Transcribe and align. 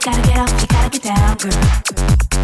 gotta 0.00 0.22
get 0.22 0.38
up, 0.38 0.60
you 0.60 0.66
gotta 0.66 0.98
get 0.98 1.02
down, 1.02 1.36
girl. 1.36 2.39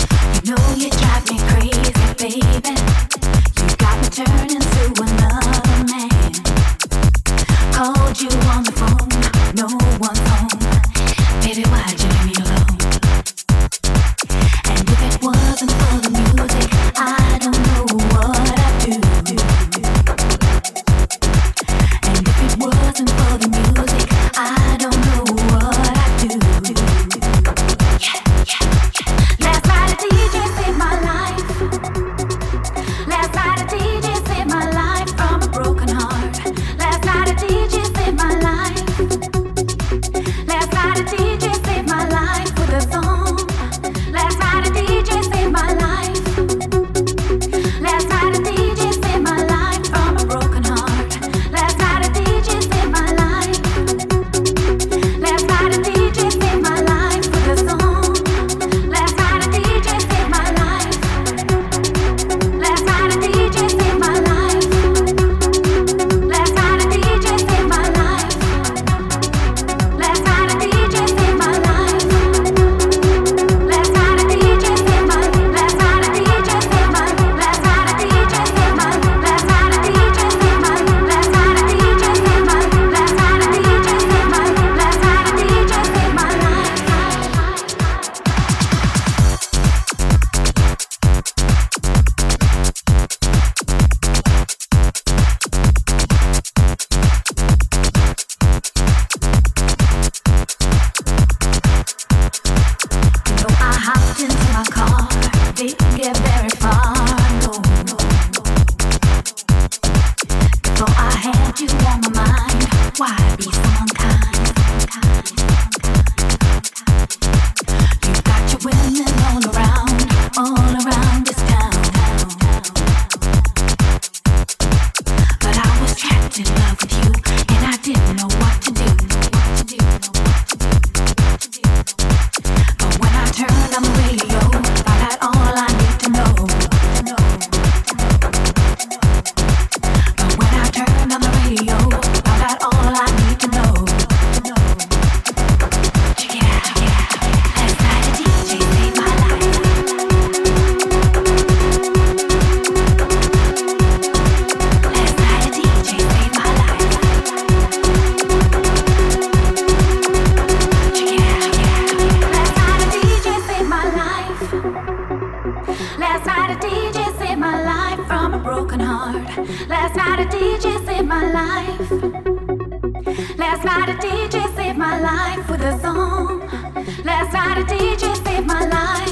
matter, 177.57 177.75
DJ, 177.75 178.15
save 178.25 178.47
my 178.47 178.67
life. 178.67 179.06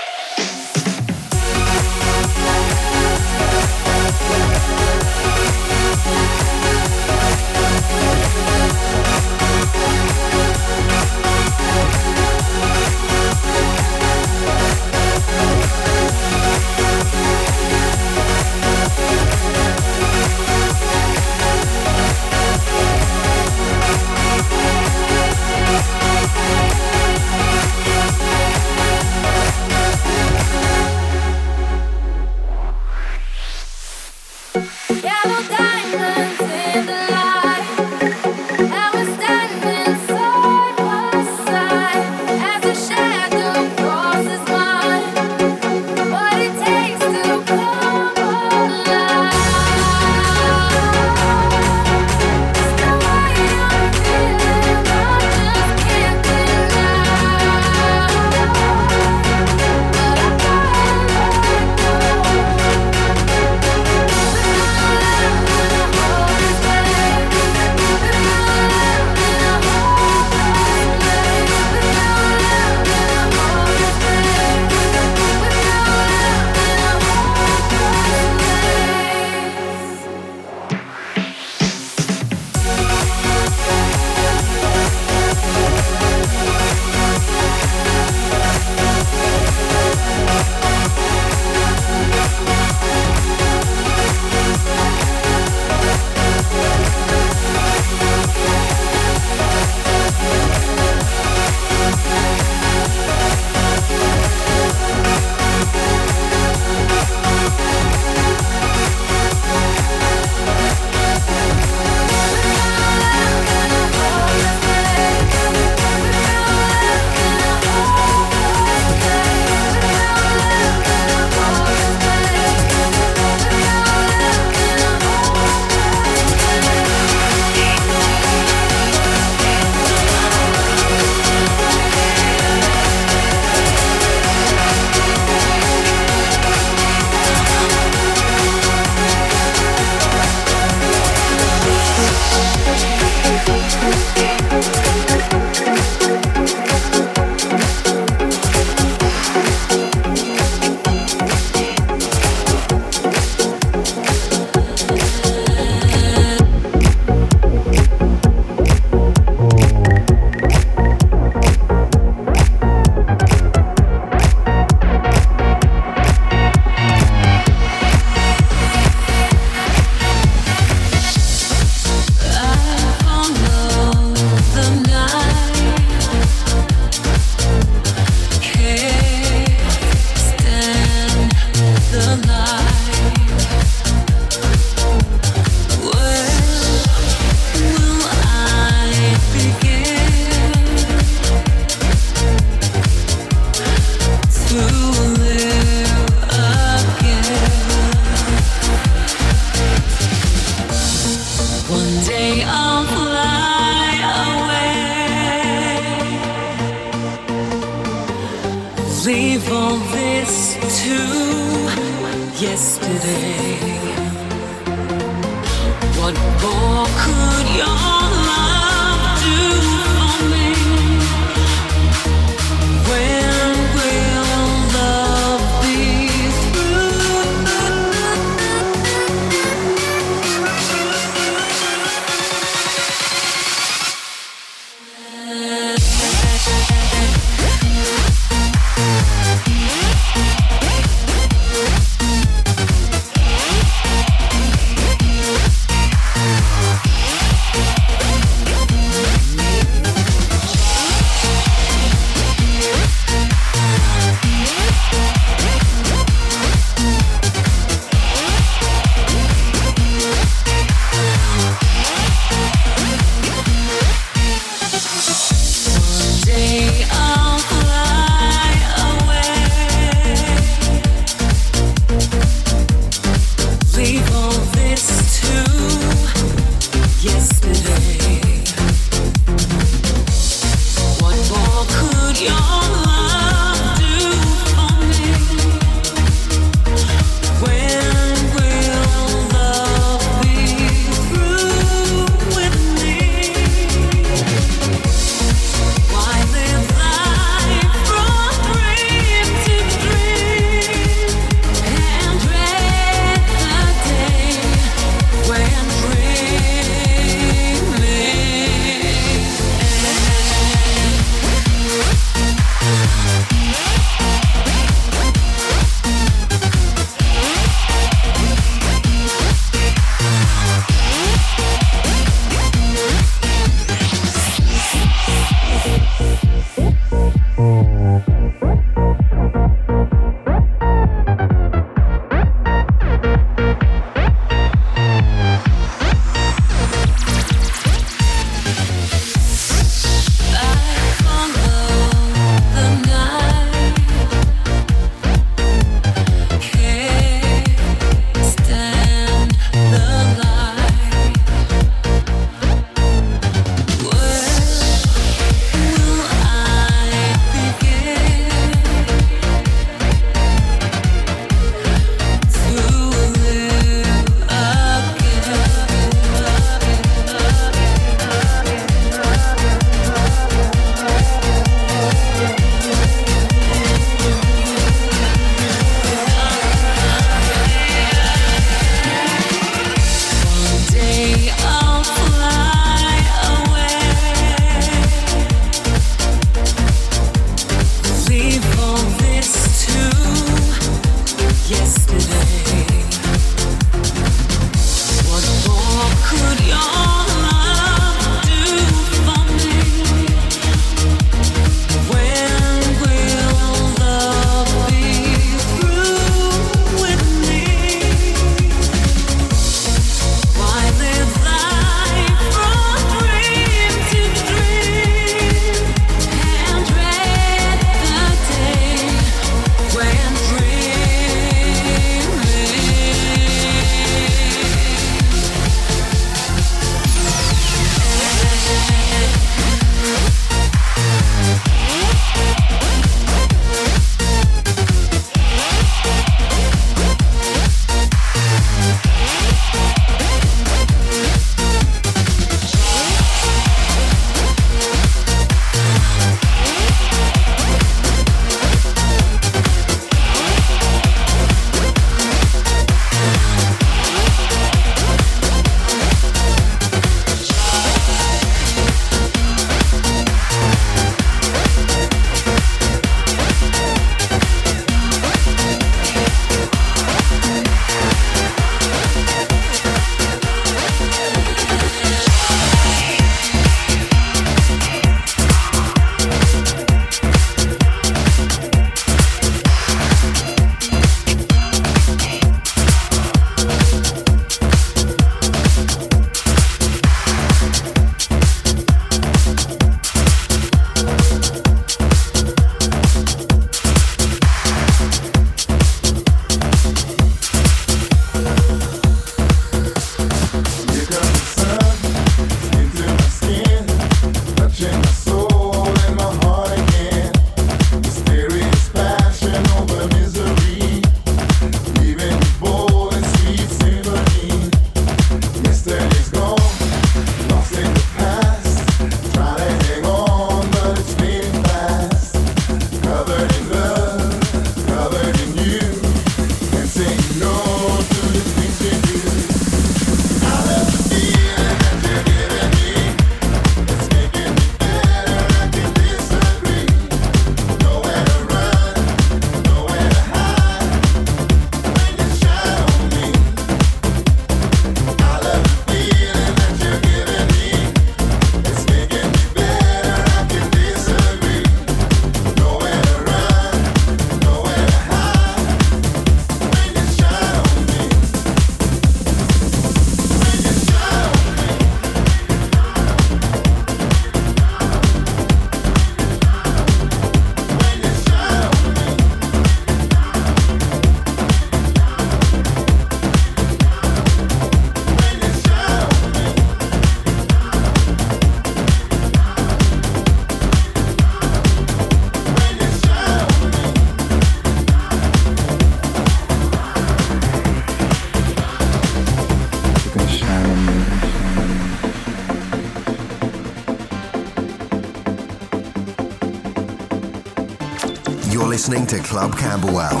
To 598.88 598.98
Club 599.00 599.36
Camberwell, 599.36 600.00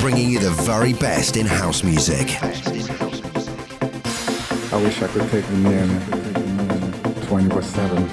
bringing 0.00 0.28
you 0.28 0.40
the 0.40 0.50
very 0.62 0.92
best 0.94 1.36
in 1.36 1.46
house 1.46 1.84
music. 1.84 2.42
I 4.72 4.82
wish 4.82 5.00
I 5.00 5.06
could 5.06 5.30
take 5.30 5.46
them 5.46 5.66
in 5.66 5.88
24 7.26 7.62
7. 7.62 8.08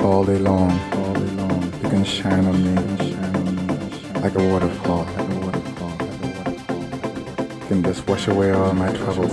All 0.00 0.24
day 0.24 0.38
long, 0.38 0.70
all 0.94 1.12
day 1.12 1.30
long. 1.36 1.62
You 1.82 1.90
can 1.90 2.04
shine 2.04 2.46
on 2.46 2.64
me 2.64 2.74
like 4.22 4.34
a 4.36 4.48
waterfall. 4.48 5.06
You 7.60 7.66
can 7.68 7.82
just 7.82 8.08
wash 8.08 8.28
away 8.28 8.52
all 8.52 8.72
my 8.72 8.90
troubles 8.96 9.32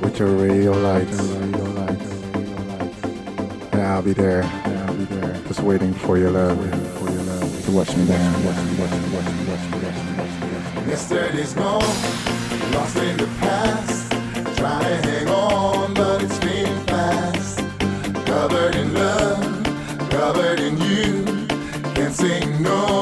with 0.00 0.18
your 0.18 0.34
radio 0.34 0.72
lights. 0.72 1.20
And 3.72 3.82
I'll 3.82 4.00
be 4.00 4.14
there, 4.14 4.44
waiting 5.66 5.92
for 5.92 6.16
your 6.16 6.30
love 6.30 6.56
to 7.64 7.72
watch 7.72 7.96
me 7.96 8.06
down. 8.06 8.42
Yesterday's 10.88 11.54
gone, 11.54 11.82
lost 12.72 12.96
in 12.98 13.16
the 13.16 13.26
past. 13.40 14.12
Trying 14.56 15.02
to 15.02 15.10
hang 15.10 15.28
on, 15.28 15.92
but 15.94 16.22
it's 16.22 16.38
fading 16.38 16.86
fast. 16.86 17.58
Covered 18.26 18.76
in 18.76 18.94
love, 18.94 19.64
covered 20.08 20.60
in 20.60 20.78
you. 20.78 21.24
Can't 21.96 22.14
say 22.14 22.38
no 22.60 22.95